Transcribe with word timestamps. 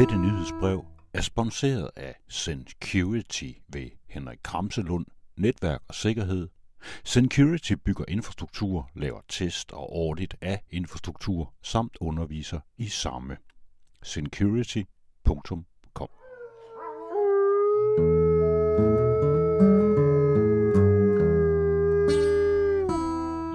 Dette 0.00 0.18
nyhedsbrev 0.18 0.84
er 1.12 1.20
sponsoreret 1.20 1.90
af 1.96 2.14
Security 2.28 3.52
ved 3.68 3.90
Henrik 4.08 4.38
Kramselund, 4.42 5.06
Netværk 5.36 5.82
og 5.88 5.94
Sikkerhed. 5.94 6.48
Security 7.04 7.72
bygger 7.72 8.04
infrastruktur, 8.08 8.90
laver 8.94 9.20
test 9.28 9.72
og 9.72 9.96
audit 9.96 10.36
af 10.40 10.64
infrastruktur 10.70 11.54
samt 11.62 11.96
underviser 12.00 12.60
i 12.76 12.88
samme. 12.88 13.36
Security.com 14.02 15.66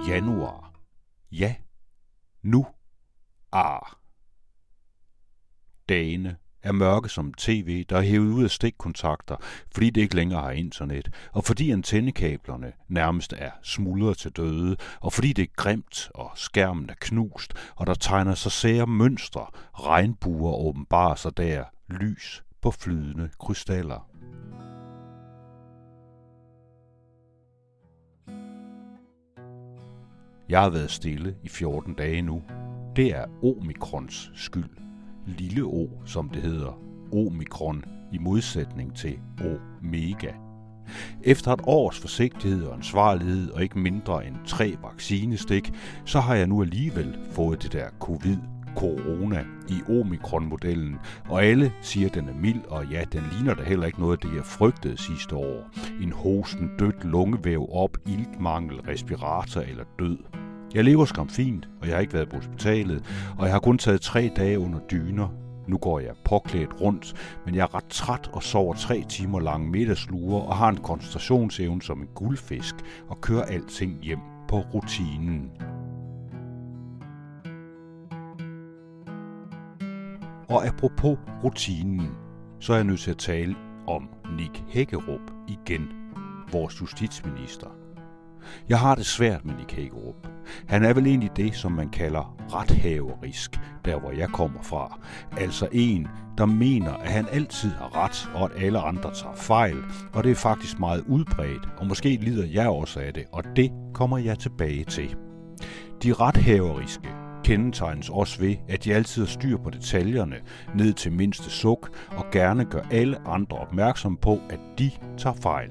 Januar. 0.08 0.72
Ja. 1.32 1.54
Nu. 2.42 2.66
Ah. 3.52 4.05
Dagene 5.88 6.36
er 6.62 6.72
mørke 6.72 7.08
som 7.08 7.34
tv, 7.34 7.84
der 7.84 7.96
er 7.96 8.02
hævet 8.02 8.32
ud 8.32 8.44
af 8.44 8.50
stikkontakter, 8.50 9.36
fordi 9.74 9.90
det 9.90 10.00
ikke 10.00 10.16
længere 10.16 10.40
har 10.40 10.50
internet, 10.50 11.10
og 11.32 11.44
fordi 11.44 11.70
antennekablerne 11.70 12.72
nærmest 12.88 13.34
er 13.38 13.50
smuldret 13.62 14.18
til 14.18 14.30
døde, 14.30 14.76
og 15.00 15.12
fordi 15.12 15.32
det 15.32 15.42
er 15.42 15.52
grimt, 15.56 16.10
og 16.14 16.30
skærmen 16.34 16.90
er 16.90 16.94
knust, 17.00 17.54
og 17.76 17.86
der 17.86 17.94
tegner 17.94 18.34
sig 18.34 18.52
sære 18.52 18.86
mønstre, 18.86 19.46
regnbuer 19.74 20.52
åbenbarer 20.52 21.14
sig 21.14 21.36
der, 21.36 21.64
lys 21.88 22.44
på 22.62 22.70
flydende 22.70 23.30
krystaller. 23.40 24.08
Jeg 30.48 30.62
har 30.62 30.70
været 30.70 30.90
stille 30.90 31.36
i 31.44 31.48
14 31.48 31.94
dage 31.94 32.22
nu. 32.22 32.42
Det 32.96 33.06
er 33.06 33.26
omikrons 33.42 34.30
skyld. 34.34 34.85
Lille 35.26 35.62
O, 35.62 35.88
som 36.04 36.28
det 36.28 36.42
hedder. 36.42 36.78
Omikron 37.12 37.84
i 38.12 38.18
modsætning 38.18 38.96
til 38.96 39.18
omega. 39.40 40.30
Efter 41.22 41.52
et 41.52 41.60
års 41.64 41.98
forsigtighed 41.98 42.64
og 42.64 42.76
ansvarlighed 42.76 43.50
og 43.50 43.62
ikke 43.62 43.78
mindre 43.78 44.26
end 44.26 44.36
tre 44.46 44.76
vaccinestik, 44.82 45.72
så 46.04 46.20
har 46.20 46.34
jeg 46.34 46.46
nu 46.46 46.62
alligevel 46.62 47.18
fået 47.32 47.62
det 47.62 47.72
der 47.72 47.88
covid 48.00 48.38
corona 48.76 49.44
i 49.68 49.92
omikron-modellen, 50.00 50.96
og 51.28 51.44
alle 51.44 51.72
siger, 51.80 52.08
at 52.08 52.14
den 52.14 52.28
er 52.28 52.34
mild, 52.34 52.64
og 52.68 52.86
ja, 52.86 53.04
den 53.12 53.22
ligner 53.32 53.54
da 53.54 53.62
heller 53.62 53.86
ikke 53.86 54.00
noget 54.00 54.12
af 54.12 54.28
det, 54.28 54.36
jeg 54.36 54.44
frygtede 54.44 54.96
sidste 54.96 55.36
år. 55.36 55.70
En 56.02 56.12
hosten, 56.12 56.70
dødt 56.78 57.04
lungevæv 57.04 57.68
op, 57.72 57.96
iltmangel, 58.06 58.80
respirator 58.80 59.60
eller 59.60 59.84
død. 59.98 60.45
Jeg 60.76 60.84
lever 60.84 61.04
skam 61.04 61.28
fint, 61.28 61.68
og 61.80 61.86
jeg 61.86 61.96
har 61.96 62.00
ikke 62.00 62.12
været 62.12 62.28
på 62.28 62.36
hospitalet, 62.36 63.04
og 63.38 63.44
jeg 63.44 63.52
har 63.52 63.60
kun 63.60 63.78
taget 63.78 64.00
tre 64.00 64.32
dage 64.36 64.58
under 64.58 64.78
dyner. 64.78 65.28
Nu 65.66 65.78
går 65.78 66.00
jeg 66.00 66.14
påklædt 66.24 66.80
rundt, 66.80 67.14
men 67.46 67.54
jeg 67.54 67.62
er 67.62 67.74
ret 67.74 67.84
træt 67.84 68.30
og 68.32 68.42
sover 68.42 68.74
tre 68.74 69.04
timer 69.08 69.40
lange 69.40 69.70
middagslure 69.70 70.42
og 70.42 70.56
har 70.56 70.68
en 70.68 70.76
koncentrationsevne 70.76 71.82
som 71.82 72.00
en 72.00 72.08
guldfisk 72.14 72.74
og 73.08 73.20
kører 73.20 73.42
alting 73.42 73.98
hjem 74.02 74.18
på 74.48 74.60
rutinen. 74.74 75.50
Og 80.48 80.66
apropos 80.66 81.18
rutinen, 81.44 82.10
så 82.60 82.72
er 82.72 82.76
jeg 82.76 82.84
nødt 82.84 83.00
til 83.00 83.10
at 83.10 83.18
tale 83.18 83.56
om 83.86 84.08
Nick 84.36 84.64
Hækkerup 84.68 85.30
igen, 85.48 85.88
vores 86.52 86.80
justitsminister. 86.80 87.85
Jeg 88.68 88.78
har 88.78 88.94
det 88.94 89.06
svært 89.06 89.44
med 89.44 89.54
Nick 89.54 89.72
Hagerup. 89.72 90.28
Han 90.66 90.84
er 90.84 90.92
vel 90.92 91.06
egentlig 91.06 91.30
det, 91.36 91.54
som 91.54 91.72
man 91.72 91.88
kalder 91.88 92.36
rethaverisk, 92.52 93.60
der 93.84 93.98
hvor 93.98 94.10
jeg 94.10 94.28
kommer 94.28 94.62
fra. 94.62 95.00
Altså 95.36 95.68
en, 95.72 96.08
der 96.38 96.46
mener, 96.46 96.92
at 96.92 97.10
han 97.10 97.26
altid 97.32 97.70
har 97.70 97.96
ret, 97.96 98.30
og 98.34 98.44
at 98.44 98.62
alle 98.62 98.78
andre 98.78 99.14
tager 99.14 99.34
fejl. 99.34 99.76
Og 100.12 100.24
det 100.24 100.30
er 100.30 100.34
faktisk 100.34 100.80
meget 100.80 101.04
udbredt, 101.08 101.68
og 101.76 101.86
måske 101.86 102.16
lider 102.16 102.46
jeg 102.46 102.68
også 102.68 103.00
af 103.00 103.14
det, 103.14 103.24
og 103.32 103.44
det 103.56 103.70
kommer 103.94 104.18
jeg 104.18 104.38
tilbage 104.38 104.84
til. 104.84 105.16
De 106.02 106.12
rethaveriske 106.12 107.08
kendetegnes 107.44 108.08
også 108.08 108.40
ved, 108.40 108.56
at 108.68 108.84
de 108.84 108.94
altid 108.94 109.22
har 109.22 109.28
styr 109.28 109.56
på 109.58 109.70
detaljerne 109.70 110.36
ned 110.74 110.92
til 110.92 111.12
mindste 111.12 111.50
suk, 111.50 111.90
og 112.16 112.24
gerne 112.32 112.64
gør 112.64 112.82
alle 112.90 113.28
andre 113.28 113.56
opmærksom 113.56 114.16
på, 114.16 114.40
at 114.50 114.60
de 114.78 114.90
tager 115.18 115.36
fejl. 115.42 115.70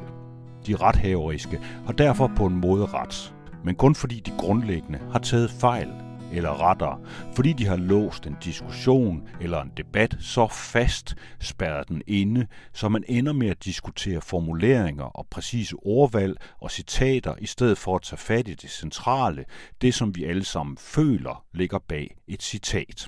De 0.68 0.76
rethaveriske 0.76 1.60
har 1.86 1.94
derfor 1.94 2.32
på 2.36 2.46
en 2.46 2.56
måde 2.56 2.86
ret, 2.86 3.34
men 3.64 3.76
kun 3.76 3.96
fordi 3.96 4.20
de 4.20 4.32
grundlæggende 4.38 5.00
har 5.12 5.20
taget 5.20 5.52
fejl, 5.52 5.90
eller 6.34 6.70
rettere, 6.70 7.00
fordi 7.36 7.54
de 7.54 7.66
har 7.66 7.76
låst 7.76 8.28
en 8.28 8.36
diskussion 8.44 9.28
eller 9.42 9.62
en 9.62 9.72
debat 9.78 10.16
så 10.20 10.48
fast, 10.48 11.16
spærret 11.40 11.90
den 11.90 12.02
inde, 12.08 12.48
så 12.74 12.90
man 12.90 13.04
ender 13.08 13.34
med 13.34 13.48
at 13.48 13.66
diskutere 13.66 14.22
formuleringer 14.22 15.04
og 15.04 15.28
præcise 15.32 15.76
ordvalg 15.76 16.38
og 16.62 16.72
citater, 16.72 17.36
i 17.40 17.46
stedet 17.46 17.78
for 17.78 17.96
at 17.96 18.02
tage 18.02 18.18
fat 18.18 18.48
i 18.48 18.54
det 18.54 18.70
centrale, 18.70 19.46
det 19.82 19.94
som 19.94 20.16
vi 20.16 20.26
alle 20.26 20.46
sammen 20.46 20.78
føler 20.78 21.46
ligger 21.54 21.80
bag 21.88 22.16
et 22.28 22.44
citat. 22.44 23.08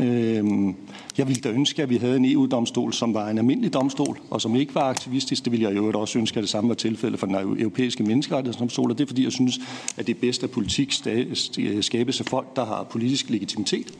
Øhm, 0.00 0.76
jeg 1.18 1.28
ville 1.28 1.40
da 1.40 1.50
ønske, 1.50 1.82
at 1.82 1.90
vi 1.90 1.96
havde 1.96 2.16
en 2.16 2.24
EU-domstol, 2.24 2.92
som 2.92 3.14
var 3.14 3.28
en 3.28 3.38
almindelig 3.38 3.72
domstol, 3.72 4.18
og 4.30 4.40
som 4.40 4.56
ikke 4.56 4.74
var 4.74 4.80
aktivistisk. 4.80 5.44
Det 5.44 5.52
ville 5.52 5.68
jeg 5.68 5.76
jo 5.76 6.00
også 6.00 6.18
ønske, 6.18 6.36
at 6.36 6.42
det 6.42 6.50
samme 6.50 6.68
var 6.68 6.74
tilfældet 6.74 7.20
for 7.20 7.26
den 7.26 7.36
europæiske 7.60 8.02
menneskerettighedsdomstol, 8.02 8.90
og 8.90 8.98
det 8.98 9.04
er 9.04 9.08
fordi, 9.08 9.24
jeg 9.24 9.32
synes, 9.32 9.58
at 9.96 10.06
det 10.06 10.16
bedste 10.16 10.46
af 10.46 10.50
politik 10.50 10.92
skabes 11.80 12.20
af 12.20 12.26
folk, 12.26 12.56
der 12.56 12.64
har 12.64 12.82
politisk 12.82 13.30
legitimitet. 13.30 13.92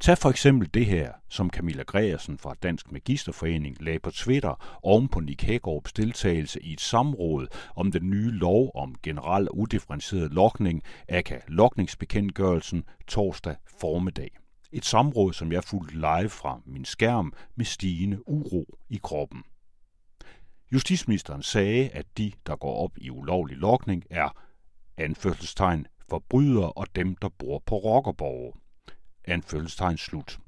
Tag 0.00 0.18
for 0.18 0.30
eksempel 0.30 0.68
det 0.74 0.86
her, 0.86 1.12
som 1.28 1.50
Camilla 1.50 1.82
Greersen 1.82 2.38
fra 2.38 2.54
Dansk 2.62 2.92
Magisterforening 2.92 3.76
lagde 3.80 3.98
på 3.98 4.10
Twitter 4.10 4.78
oven 4.82 5.08
på 5.08 5.20
Nick 5.20 5.42
Hagerups 5.42 5.92
deltagelse 5.92 6.62
i 6.62 6.72
et 6.72 6.80
samråd 6.80 7.46
om 7.76 7.92
den 7.92 8.10
nye 8.10 8.30
lov 8.30 8.70
om 8.74 8.94
generel 9.02 9.48
og 9.48 9.58
udifferentieret 9.58 10.32
lokning, 10.32 10.82
aka 11.08 11.36
lokningsbekendtgørelsen, 11.48 12.84
torsdag 13.08 13.54
formiddag. 13.80 14.39
Et 14.72 14.84
samråd, 14.84 15.32
som 15.32 15.52
jeg 15.52 15.64
fulgte 15.64 15.94
live 15.94 16.28
fra 16.28 16.60
min 16.66 16.84
skærm 16.84 17.32
med 17.54 17.64
stigende 17.64 18.28
uro 18.28 18.78
i 18.88 19.00
kroppen. 19.02 19.42
Justitsministeren 20.72 21.42
sagde, 21.42 21.88
at 21.88 22.06
de, 22.18 22.32
der 22.46 22.56
går 22.56 22.84
op 22.84 22.98
i 22.98 23.10
ulovlig 23.10 23.56
lokning, 23.56 24.04
er 24.10 24.28
anførselstegn 24.96 25.86
forbrydere 26.08 26.72
og 26.72 26.86
dem, 26.94 27.16
der 27.16 27.28
bor 27.28 27.58
på 27.66 27.76
rockerborge. 27.76 28.52
Anførselstegn 29.24 29.98
slut. 29.98 30.40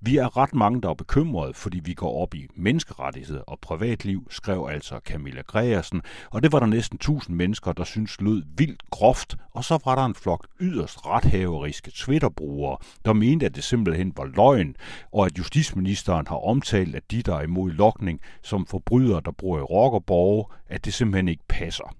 Vi 0.00 0.16
er 0.16 0.36
ret 0.36 0.54
mange, 0.54 0.82
der 0.82 0.90
er 0.90 0.94
bekymrede, 0.94 1.54
fordi 1.54 1.80
vi 1.84 1.94
går 1.94 2.22
op 2.22 2.34
i 2.34 2.46
menneskerettigheder 2.56 3.42
og 3.42 3.58
privatliv, 3.60 4.26
skrev 4.30 4.68
altså 4.70 5.00
Camilla 5.04 5.42
Greersen, 5.46 6.02
og 6.30 6.42
det 6.42 6.52
var 6.52 6.58
der 6.58 6.66
næsten 6.66 6.96
1000 6.96 7.36
mennesker, 7.36 7.72
der 7.72 7.84
synes 7.84 8.20
lød 8.20 8.42
vildt 8.56 8.82
groft, 8.90 9.36
og 9.50 9.64
så 9.64 9.78
var 9.84 9.94
der 9.94 10.04
en 10.04 10.14
flok 10.14 10.46
yderst 10.60 11.06
rethaveriske 11.06 11.90
Twitter-brugere, 11.90 12.76
der 13.04 13.12
mente, 13.12 13.46
at 13.46 13.56
det 13.56 13.64
simpelthen 13.64 14.12
var 14.16 14.24
løgn, 14.24 14.76
og 15.12 15.26
at 15.26 15.38
justitsministeren 15.38 16.26
har 16.26 16.36
omtalt, 16.36 16.96
at 16.96 17.10
de, 17.10 17.22
der 17.22 17.36
er 17.36 17.42
imod 17.42 17.70
lokning, 17.70 18.20
som 18.42 18.66
forbrydere, 18.66 19.22
der 19.24 19.30
bor 19.30 19.58
i 19.58 19.62
rockerborge, 19.62 20.44
at 20.66 20.84
det 20.84 20.94
simpelthen 20.94 21.28
ikke 21.28 21.44
passer. 21.48 21.94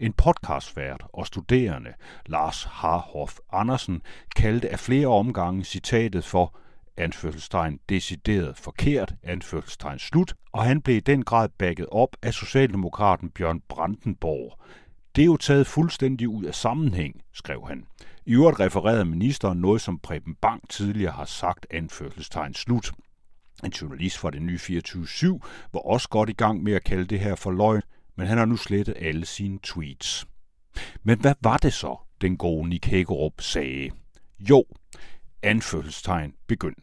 En 0.00 0.12
podcastvært 0.12 1.04
og 1.12 1.26
studerende, 1.26 1.92
Lars 2.26 2.64
Harhoff 2.64 3.38
Andersen, 3.52 4.02
kaldte 4.36 4.68
af 4.68 4.78
flere 4.78 5.06
omgange 5.06 5.64
citatet 5.64 6.24
for 6.24 6.56
anførselstegn 6.98 7.80
decideret 7.88 8.56
forkert, 8.56 9.14
anførselstegn 9.22 9.98
slut, 9.98 10.34
og 10.52 10.64
han 10.64 10.82
blev 10.82 10.96
i 10.96 11.00
den 11.00 11.24
grad 11.24 11.48
bakket 11.58 11.86
op 11.92 12.16
af 12.22 12.34
Socialdemokraten 12.34 13.30
Bjørn 13.30 13.60
Brandenborg. 13.68 14.58
Det 15.16 15.22
er 15.22 15.26
jo 15.26 15.36
taget 15.36 15.66
fuldstændig 15.66 16.28
ud 16.28 16.44
af 16.44 16.54
sammenhæng, 16.54 17.22
skrev 17.32 17.66
han. 17.66 17.86
I 18.26 18.32
øvrigt 18.32 18.60
refererede 18.60 19.04
ministeren 19.04 19.60
noget, 19.60 19.80
som 19.80 19.98
Preben 19.98 20.34
Bang 20.34 20.68
tidligere 20.70 21.12
har 21.12 21.24
sagt, 21.24 21.66
anførselstegn 21.70 22.54
slut. 22.54 22.92
En 23.64 23.70
journalist 23.70 24.18
fra 24.18 24.30
det 24.30 24.42
nye 24.42 24.58
24-7 24.58 25.26
var 25.72 25.80
også 25.80 26.08
godt 26.08 26.30
i 26.30 26.32
gang 26.32 26.62
med 26.62 26.72
at 26.72 26.84
kalde 26.84 27.04
det 27.04 27.20
her 27.20 27.34
for 27.34 27.50
løgn, 27.50 27.82
men 28.16 28.26
han 28.26 28.38
har 28.38 28.44
nu 28.44 28.56
slettet 28.56 28.94
alle 29.00 29.26
sine 29.26 29.58
tweets. 29.62 30.26
Men 31.02 31.20
hvad 31.20 31.34
var 31.40 31.56
det 31.56 31.72
så, 31.72 31.96
den 32.20 32.36
gode 32.36 32.68
Nick 32.68 32.86
Hækkerup 32.86 33.40
sagde? 33.40 33.90
Jo, 34.40 34.64
anførselstegn 35.42 36.34
begynd. 36.46 36.76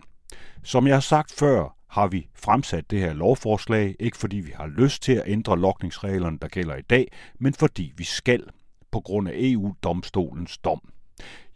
Som 0.63 0.88
jeg 0.88 0.96
har 0.96 1.02
sagt 1.02 1.31
før, 1.31 1.75
har 1.90 2.07
vi 2.07 2.28
fremsat 2.36 2.92
det 2.92 3.00
her 3.00 3.13
lovforslag, 3.13 3.96
ikke 4.00 4.18
fordi 4.18 4.38
vi 4.38 4.52
har 4.56 4.68
lyst 4.68 5.04
til 5.04 5.12
at 5.12 5.24
ændre 5.28 5.60
lokningsreglerne, 5.60 6.38
der 6.42 6.48
gælder 6.48 6.75
i 6.75 6.81
dag, 6.81 7.12
men 7.40 7.54
fordi 7.54 7.94
vi 7.98 8.04
skal, 8.04 8.44
på 8.92 9.00
grund 9.00 9.28
af 9.30 9.34
EU-domstolens 9.36 10.57
dom. 10.57 10.81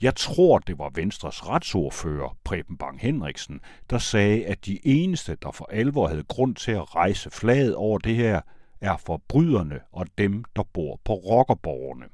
Jeg 0.01 0.15
tror, 0.15 0.59
det 0.59 0.79
var 0.79 0.91
Venstres 0.95 1.47
retsordfører, 1.47 2.37
Preben 2.43 2.77
Bang 2.77 2.99
Henriksen, 2.99 3.59
der 3.89 3.97
sagde, 3.97 4.45
at 4.45 4.65
de 4.65 4.79
eneste, 4.83 5.37
der 5.41 5.51
for 5.51 5.69
alvor 5.71 6.07
havde 6.07 6.23
grund 6.23 6.55
til 6.55 6.71
at 6.71 6.95
rejse 6.95 7.29
flaget 7.29 7.75
over 7.75 7.97
det 7.97 8.15
her, 8.15 8.41
er 8.81 8.97
forbryderne 8.97 9.79
og 9.91 10.07
dem, 10.17 10.43
der 10.55 10.63
bor 10.73 10.99
på 11.05 11.13
rockerborgerne. 11.13 12.05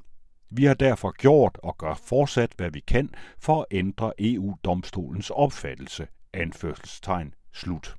Vi 0.49 0.65
har 0.65 0.73
derfor 0.73 1.11
gjort 1.11 1.57
og 1.63 1.77
gør 1.77 1.93
fortsat, 1.93 2.53
hvad 2.57 2.71
vi 2.71 2.79
kan 2.79 3.09
for 3.39 3.61
at 3.61 3.65
ændre 3.71 4.13
EU-domstolens 4.19 5.29
opfattelse, 5.29 6.07
anførselstegn 6.33 7.33
Slut. 7.53 7.95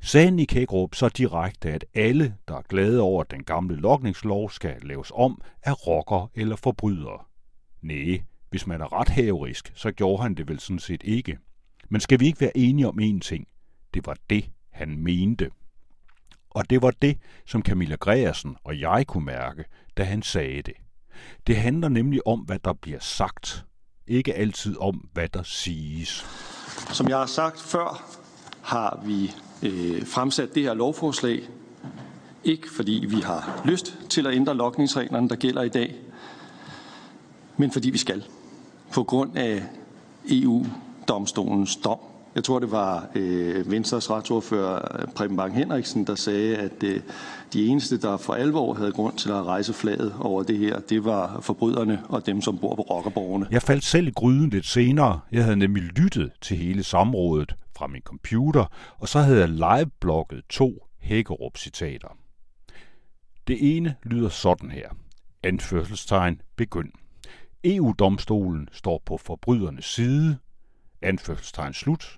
Sagen 0.00 0.38
i 0.38 0.44
Kækrup 0.44 0.94
så 0.94 1.08
direkte, 1.08 1.70
at 1.70 1.84
alle, 1.94 2.36
der 2.48 2.56
er 2.56 2.62
glade 2.62 3.00
over, 3.00 3.20
at 3.22 3.30
den 3.30 3.44
gamle 3.44 3.76
lokningslov 3.76 4.50
skal 4.50 4.76
laves 4.82 5.12
om, 5.14 5.42
er 5.62 5.72
rocker 5.72 6.30
eller 6.34 6.56
forbrydere? 6.56 7.24
Næh, 7.82 8.20
hvis 8.50 8.66
man 8.66 8.80
er 8.80 9.00
ret 9.00 9.08
haverisk, 9.08 9.72
så 9.74 9.92
gjorde 9.92 10.22
han 10.22 10.34
det 10.34 10.48
vel 10.48 10.60
sådan 10.60 10.78
set 10.78 11.02
ikke. 11.04 11.38
Men 11.88 12.00
skal 12.00 12.20
vi 12.20 12.26
ikke 12.26 12.40
være 12.40 12.56
enige 12.56 12.88
om 12.88 12.98
én 13.00 13.20
ting? 13.20 13.48
Det 13.94 14.06
var 14.06 14.16
det, 14.30 14.50
han 14.70 14.98
mente. 14.98 15.50
Og 16.50 16.70
det 16.70 16.82
var 16.82 16.90
det, 17.02 17.18
som 17.46 17.62
Camilla 17.62 17.96
Greersen 17.96 18.56
og 18.64 18.80
jeg 18.80 19.06
kunne 19.06 19.24
mærke, 19.24 19.64
da 19.96 20.04
han 20.04 20.22
sagde 20.22 20.62
det. 20.62 20.74
Det 21.46 21.56
handler 21.56 21.88
nemlig 21.88 22.26
om, 22.26 22.40
hvad 22.40 22.58
der 22.58 22.72
bliver 22.72 22.98
sagt, 23.00 23.64
ikke 24.06 24.34
altid 24.34 24.76
om, 24.80 25.08
hvad 25.12 25.28
der 25.28 25.42
siges. 25.42 26.26
Som 26.92 27.08
jeg 27.08 27.18
har 27.18 27.26
sagt 27.26 27.60
før, 27.60 28.18
har 28.62 29.00
vi 29.04 29.32
øh, 29.62 30.06
fremsat 30.06 30.54
det 30.54 30.62
her 30.62 30.74
lovforslag, 30.74 31.42
ikke 32.44 32.68
fordi 32.76 33.06
vi 33.08 33.20
har 33.20 33.62
lyst 33.64 33.98
til 34.10 34.26
at 34.26 34.34
ændre 34.34 34.54
lokningsreglerne, 34.54 35.28
der 35.28 35.36
gælder 35.36 35.62
i 35.62 35.68
dag, 35.68 35.96
men 37.56 37.70
fordi 37.70 37.90
vi 37.90 37.98
skal, 37.98 38.24
på 38.92 39.04
grund 39.04 39.38
af 39.38 39.62
EU-domstolens 40.30 41.76
dom 41.76 41.98
jeg 42.38 42.44
tror, 42.44 42.58
det 42.58 42.70
var 42.70 43.08
øh, 43.14 43.70
Venstres 43.70 44.10
retsordfører 44.10 45.00
øh, 45.00 45.08
Preben 45.14 45.36
Bang 45.36 45.54
Henriksen, 45.54 46.06
der 46.06 46.14
sagde, 46.14 46.56
at 46.56 46.82
øh, 46.82 47.00
de 47.52 47.66
eneste, 47.66 48.00
der 48.00 48.16
for 48.16 48.34
alvor 48.34 48.74
havde 48.74 48.92
grund 48.92 49.16
til 49.16 49.28
at 49.28 49.46
rejse 49.46 49.72
flaget 49.72 50.14
over 50.20 50.42
det 50.42 50.58
her, 50.58 50.80
det 50.80 51.04
var 51.04 51.40
forbryderne 51.40 52.02
og 52.08 52.26
dem, 52.26 52.42
som 52.42 52.58
bor 52.58 52.74
på 52.74 52.82
rockerborgene. 52.82 53.46
Jeg 53.50 53.62
faldt 53.62 53.84
selv 53.84 54.08
i 54.08 54.10
gryden 54.10 54.50
lidt 54.50 54.66
senere. 54.66 55.20
Jeg 55.32 55.44
havde 55.44 55.56
nemlig 55.56 55.82
lyttet 55.82 56.32
til 56.40 56.56
hele 56.56 56.82
samrådet 56.82 57.54
fra 57.76 57.86
min 57.86 58.02
computer, 58.02 58.64
og 58.98 59.08
så 59.08 59.20
havde 59.20 59.40
jeg 59.40 59.48
live-blogget 59.48 60.44
to 60.50 60.72
Hækkerup-citater. 61.00 62.16
Det 63.48 63.76
ene 63.76 63.94
lyder 64.02 64.28
sådan 64.28 64.70
her. 64.70 64.88
Anførselstegn 65.42 66.40
begynd. 66.56 66.92
EU-domstolen 67.64 68.68
står 68.72 69.02
på 69.06 69.16
forbrydernes 69.16 69.84
side. 69.84 70.38
Anførselstegn 71.02 71.72
slut 71.74 72.17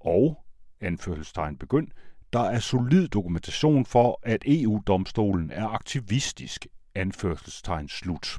og, 0.00 0.44
anførselstegn 0.80 1.56
begynd, 1.56 1.88
der 2.32 2.40
er 2.40 2.58
solid 2.58 3.08
dokumentation 3.08 3.86
for, 3.86 4.20
at 4.22 4.42
EU-domstolen 4.46 5.50
er 5.50 5.66
aktivistisk, 5.66 6.66
anførselstegn 6.94 7.88
slut. 7.88 8.38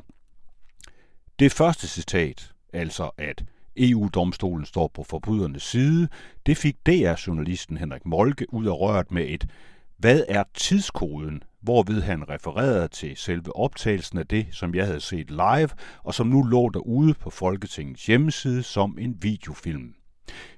Det 1.39 1.51
første 1.51 1.87
citat, 1.87 2.53
altså 2.73 3.09
at 3.17 3.43
EU-domstolen 3.77 4.65
står 4.65 4.87
på 4.87 5.03
forbrydernes 5.03 5.63
side, 5.63 6.07
det 6.45 6.57
fik 6.57 6.75
DR-journalisten 6.85 7.77
Henrik 7.77 8.05
Molke 8.05 8.53
ud 8.53 8.65
af 8.65 8.79
røret 8.79 9.11
med 9.11 9.25
et 9.29 9.49
Hvad 9.97 10.23
er 10.27 10.43
tidskoden? 10.53 11.43
hvorved 11.61 12.01
han 12.01 12.29
refererede 12.29 12.87
til 12.87 13.17
selve 13.17 13.55
optagelsen 13.55 14.17
af 14.17 14.27
det, 14.27 14.47
som 14.51 14.75
jeg 14.75 14.85
havde 14.85 14.99
set 14.99 15.31
live, 15.31 15.69
og 16.03 16.13
som 16.13 16.27
nu 16.27 16.41
lå 16.43 16.69
derude 16.69 17.13
på 17.13 17.29
Folketingets 17.29 18.05
hjemmeside 18.05 18.63
som 18.63 18.97
en 18.99 19.17
videofilm. 19.21 19.95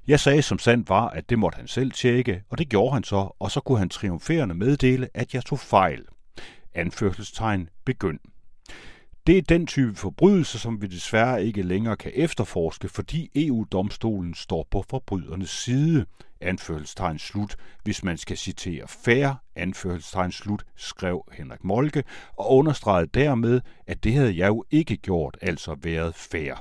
Jeg 0.07 0.19
sagde 0.19 0.41
som 0.41 0.59
sandt 0.59 0.89
var, 0.89 1.09
at 1.09 1.29
det 1.29 1.39
måtte 1.39 1.55
han 1.55 1.67
selv 1.67 1.91
tjekke, 1.91 2.43
og 2.49 2.57
det 2.57 2.69
gjorde 2.69 2.93
han 2.93 3.03
så, 3.03 3.35
og 3.39 3.51
så 3.51 3.59
kunne 3.59 3.79
han 3.79 3.89
triumferende 3.89 4.55
meddele, 4.55 5.09
at 5.13 5.33
jeg 5.33 5.45
tog 5.45 5.59
fejl. 5.59 6.05
Anførselstegn 6.73 7.69
begynd. 7.85 8.19
Det 9.27 9.37
er 9.37 9.41
den 9.41 9.67
type 9.67 9.95
forbrydelse, 9.95 10.59
som 10.59 10.81
vi 10.81 10.87
desværre 10.87 11.45
ikke 11.45 11.61
længere 11.61 11.97
kan 11.97 12.11
efterforske, 12.15 12.89
fordi 12.89 13.31
EU-domstolen 13.35 14.33
står 14.33 14.67
på 14.71 14.83
forbrydernes 14.89 15.49
side, 15.49 16.05
anførselstegn 16.41 17.19
slut, 17.19 17.55
hvis 17.83 18.03
man 18.03 18.17
skal 18.17 18.37
citere 18.37 18.87
færre, 18.87 19.37
anførselstegn 19.55 20.31
slut, 20.31 20.65
skrev 20.75 21.25
Henrik 21.31 21.63
Molke, 21.63 22.03
og 22.37 22.51
understregede 22.51 23.09
dermed, 23.13 23.61
at 23.87 24.03
det 24.03 24.13
havde 24.13 24.37
jeg 24.37 24.47
jo 24.47 24.63
ikke 24.71 24.97
gjort, 24.97 25.37
altså 25.41 25.75
været 25.81 26.15
færre. 26.15 26.57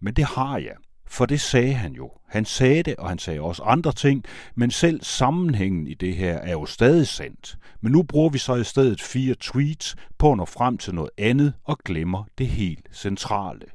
Men 0.00 0.14
det 0.14 0.24
har 0.24 0.58
jeg. 0.58 0.74
For 1.06 1.26
det 1.26 1.40
sagde 1.40 1.72
han 1.72 1.92
jo. 1.92 2.10
Han 2.28 2.44
sagde 2.44 2.82
det, 2.82 2.96
og 2.96 3.08
han 3.08 3.18
sagde 3.18 3.40
også 3.40 3.62
andre 3.62 3.92
ting, 3.92 4.24
men 4.54 4.70
selv 4.70 5.02
sammenhængen 5.02 5.86
i 5.86 5.94
det 5.94 6.16
her 6.16 6.34
er 6.38 6.52
jo 6.52 6.66
stadig 6.66 7.08
sandt. 7.08 7.58
Men 7.80 7.92
nu 7.92 8.02
bruger 8.02 8.30
vi 8.30 8.38
så 8.38 8.54
i 8.54 8.64
stedet 8.64 9.00
fire 9.00 9.34
tweets 9.40 9.96
på 10.18 10.32
at 10.32 10.36
nå 10.36 10.44
frem 10.44 10.78
til 10.78 10.94
noget 10.94 11.10
andet 11.18 11.54
og 11.64 11.78
glemmer 11.78 12.24
det 12.38 12.46
helt 12.46 12.88
centrale. 12.92 13.66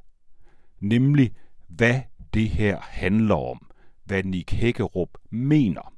Nemlig, 0.80 1.32
hvad 1.68 2.02
det 2.34 2.50
her 2.50 2.78
handler 2.82 3.36
om. 3.36 3.66
Hvad 4.06 4.24
Nick 4.24 4.52
Hækkerup 4.52 5.10
mener. 5.30 5.94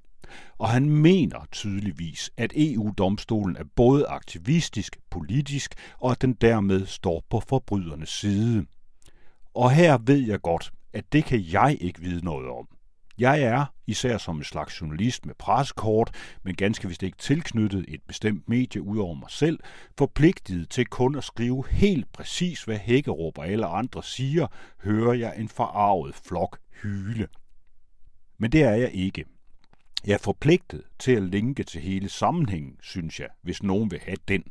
Og 0.57 0.69
han 0.69 0.89
mener 0.89 1.47
tydeligvis, 1.51 2.31
at 2.37 2.53
EU-domstolen 2.55 3.55
er 3.57 3.63
både 3.75 4.05
aktivistisk, 4.07 4.97
politisk, 5.09 5.75
og 5.99 6.11
at 6.11 6.21
den 6.21 6.33
dermed 6.33 6.85
står 6.85 7.23
på 7.29 7.39
forbrydernes 7.39 8.09
side. 8.09 8.65
Og 9.53 9.71
her 9.71 9.97
ved 9.97 10.27
jeg 10.27 10.41
godt, 10.41 10.71
at 10.93 11.13
det 11.13 11.25
kan 11.25 11.43
jeg 11.51 11.77
ikke 11.81 11.99
vide 11.99 12.25
noget 12.25 12.49
om. 12.49 12.67
Jeg 13.17 13.41
er, 13.41 13.65
især 13.87 14.17
som 14.17 14.37
en 14.37 14.43
slags 14.43 14.81
journalist 14.81 15.25
med 15.25 15.35
pressekort, 15.35 16.15
men 16.43 16.55
ganske 16.55 16.87
vist 16.87 17.03
ikke 17.03 17.17
tilknyttet 17.17 17.85
et 17.87 18.01
bestemt 18.07 18.49
medie 18.49 18.81
ud 18.81 18.97
over 18.97 19.13
mig 19.13 19.29
selv, 19.31 19.59
forpligtet 19.97 20.69
til 20.69 20.85
kun 20.85 21.15
at 21.15 21.23
skrive 21.23 21.63
helt 21.69 22.13
præcis, 22.13 22.63
hvad 22.63 22.77
Hækkerup 22.77 23.37
og 23.37 23.47
alle 23.47 23.65
andre 23.65 24.03
siger, 24.03 24.47
hører 24.83 25.13
jeg 25.13 25.33
en 25.37 25.49
forarvet 25.49 26.15
flok 26.15 26.59
hyle. 26.83 27.27
Men 28.37 28.51
det 28.51 28.63
er 28.63 28.75
jeg 28.75 28.91
ikke. 28.91 29.25
Jeg 30.05 30.13
er 30.13 30.17
forpligtet 30.17 30.83
til 30.99 31.11
at 31.11 31.23
linke 31.23 31.63
til 31.63 31.81
hele 31.81 32.09
sammenhængen, 32.09 32.77
synes 32.81 33.19
jeg, 33.19 33.29
hvis 33.41 33.63
nogen 33.63 33.91
vil 33.91 33.99
have 33.99 34.17
den. 34.27 34.43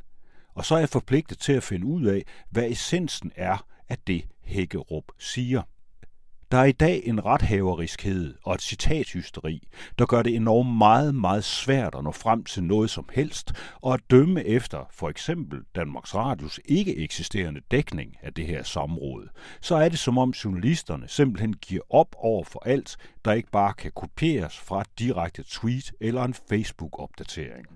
Og 0.54 0.64
så 0.64 0.74
er 0.74 0.78
jeg 0.78 0.88
forpligtet 0.88 1.38
til 1.38 1.52
at 1.52 1.62
finde 1.62 1.86
ud 1.86 2.04
af, 2.04 2.22
hvad 2.50 2.70
essensen 2.70 3.32
er 3.36 3.66
af 3.88 3.98
det, 3.98 4.24
Hækkerup 4.42 5.04
siger. 5.18 5.62
Der 6.50 6.58
er 6.58 6.64
i 6.64 6.72
dag 6.72 7.02
en 7.04 7.24
rethaveriskhed 7.24 8.34
og 8.42 8.54
et 8.54 8.62
citathysteri, 8.62 9.68
der 9.98 10.06
gør 10.06 10.22
det 10.22 10.36
enormt 10.36 10.78
meget, 10.78 11.14
meget 11.14 11.44
svært 11.44 11.94
at 11.94 12.04
nå 12.04 12.12
frem 12.12 12.44
til 12.44 12.64
noget 12.64 12.90
som 12.90 13.08
helst, 13.12 13.52
og 13.80 13.94
at 13.94 14.00
dømme 14.10 14.44
efter 14.44 14.86
for 14.90 15.08
eksempel 15.08 15.60
Danmarks 15.74 16.14
Radios 16.14 16.60
ikke 16.64 16.96
eksisterende 16.96 17.60
dækning 17.70 18.16
af 18.22 18.34
det 18.34 18.46
her 18.46 18.62
samråd, 18.62 19.28
så 19.60 19.74
er 19.74 19.88
det 19.88 19.98
som 19.98 20.18
om 20.18 20.30
journalisterne 20.30 21.08
simpelthen 21.08 21.52
giver 21.52 21.82
op 21.90 22.16
over 22.18 22.44
for 22.44 22.62
alt, 22.66 22.96
der 23.24 23.32
ikke 23.32 23.50
bare 23.50 23.72
kan 23.72 23.92
kopieres 23.96 24.58
fra 24.58 24.80
et 24.80 24.98
direkte 24.98 25.44
tweet 25.48 25.92
eller 26.00 26.24
en 26.24 26.34
Facebook-opdatering. 26.34 27.66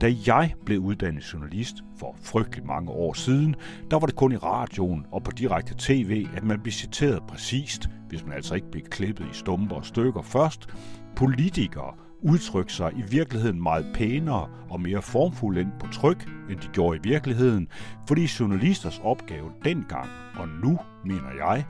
Da 0.00 0.14
jeg 0.26 0.54
blev 0.66 0.78
uddannet 0.80 1.32
journalist 1.32 1.74
for 1.98 2.16
frygtelig 2.22 2.66
mange 2.66 2.90
år 2.90 3.12
siden, 3.12 3.56
der 3.90 3.98
var 3.98 4.06
det 4.06 4.16
kun 4.16 4.32
i 4.32 4.36
radioen 4.36 5.06
og 5.12 5.22
på 5.22 5.30
direkte 5.30 5.74
tv, 5.78 6.26
at 6.36 6.44
man 6.44 6.60
blev 6.60 6.72
citeret 6.72 7.22
præcist, 7.28 7.88
hvis 8.08 8.24
man 8.24 8.32
altså 8.32 8.54
ikke 8.54 8.70
blev 8.70 8.82
klippet 8.82 9.24
i 9.24 9.34
stumper 9.34 9.76
og 9.76 9.86
stykker 9.86 10.22
først. 10.22 10.68
Politikere 11.16 11.94
udtrykte 12.22 12.74
sig 12.74 12.92
i 12.96 13.02
virkeligheden 13.10 13.62
meget 13.62 13.86
pænere 13.94 14.48
og 14.70 14.80
mere 14.80 15.02
formfuldt 15.02 15.68
på 15.80 15.86
tryk, 15.92 16.28
end 16.50 16.60
de 16.60 16.68
gjorde 16.72 16.96
i 16.96 17.08
virkeligheden, 17.08 17.68
fordi 18.08 18.28
journalisters 18.40 19.00
opgave 19.04 19.50
dengang 19.64 20.08
og 20.36 20.48
nu, 20.48 20.78
mener 21.04 21.30
jeg, 21.38 21.64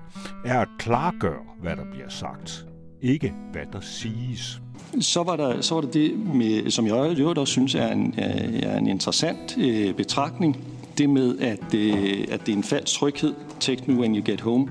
er 0.45 0.61
at 0.61 0.69
klargøre, 0.79 1.45
hvad 1.61 1.77
der 1.77 1.85
bliver 1.91 2.09
sagt, 2.09 2.70
ikke 3.03 3.33
hvad 3.53 3.63
der 3.73 3.81
siges. 3.81 4.61
Så 5.01 5.23
var 5.23 5.37
der, 5.37 5.61
så 5.61 5.75
var 5.75 5.81
der 5.81 5.91
det, 5.91 6.19
med, 6.35 6.71
som 6.71 6.87
jeg 6.87 7.13
i 7.13 7.21
øvrigt 7.21 7.39
også 7.39 7.53
synes 7.53 7.75
er 7.75 7.93
en, 7.93 8.15
øh, 8.19 8.63
er 8.63 8.79
en 8.79 8.87
interessant 8.87 9.59
øh, 9.59 9.95
betragtning, 9.95 10.65
det 10.99 11.11
med, 11.11 11.39
at, 11.39 11.75
øh, 11.75 12.27
at 12.31 12.47
det 12.47 12.53
er 12.53 12.57
en 12.57 12.65
falsk 12.65 12.99
tryghed, 12.99 13.35
take 13.61 13.83
me 13.87 14.01
when 14.01 14.17
you 14.17 14.23
get 14.25 14.41
home, 14.41 14.69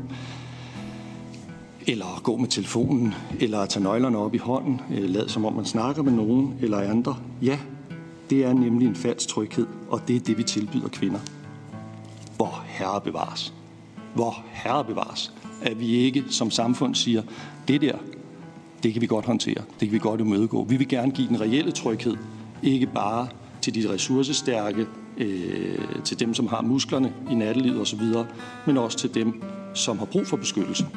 eller 1.87 2.21
gå 2.23 2.37
med 2.37 2.47
telefonen, 2.47 3.13
eller 3.39 3.59
at 3.59 3.69
tage 3.69 3.83
nøglerne 3.83 4.17
op 4.17 4.35
i 4.35 4.37
hånden, 4.37 4.81
øh, 4.91 5.09
lad 5.09 5.27
som 5.27 5.45
om 5.45 5.53
man 5.53 5.65
snakker 5.65 6.03
med 6.03 6.11
nogen 6.11 6.53
eller 6.61 6.89
andre. 6.89 7.15
Ja, 7.41 7.59
det 8.29 8.45
er 8.45 8.53
nemlig 8.53 8.87
en 8.87 8.95
falsk 8.95 9.27
tryghed, 9.27 9.67
og 9.89 10.01
det 10.07 10.15
er 10.15 10.19
det, 10.19 10.37
vi 10.37 10.43
tilbyder 10.43 10.87
kvinder. 10.87 11.19
Hvor 12.35 12.63
herre 12.67 13.01
bevares. 13.01 13.53
Hvor 14.15 14.45
herre 14.51 14.85
bevares. 14.85 15.33
At 15.61 15.79
vi 15.79 15.87
ikke 15.87 16.23
som 16.29 16.51
samfund 16.51 16.95
siger, 16.95 17.21
det 17.67 17.81
der, 17.81 17.97
det 18.83 18.93
kan 18.93 19.01
vi 19.01 19.07
godt 19.07 19.25
håndtere. 19.25 19.63
Det 19.79 19.87
kan 19.87 19.91
vi 19.91 19.99
godt 19.99 20.21
imødegå. 20.21 20.63
Vi 20.63 20.77
vil 20.77 20.87
gerne 20.87 21.11
give 21.11 21.27
den 21.27 21.41
reelle 21.41 21.71
tryghed, 21.71 22.15
ikke 22.63 22.87
bare 22.87 23.27
til 23.61 23.75
de 23.75 23.93
ressourcestærke, 23.93 24.85
øh, 25.17 25.79
til 26.03 26.19
dem, 26.19 26.33
som 26.33 26.47
har 26.47 26.61
musklerne 26.61 27.13
i 27.31 27.35
nattelivet 27.35 27.81
osv., 27.81 28.01
men 28.67 28.77
også 28.77 28.97
til 28.97 29.13
dem, 29.13 29.43
som 29.73 29.97
har 29.97 30.05
brug 30.05 30.27
for 30.27 30.37
beskyttelse, 30.37 30.87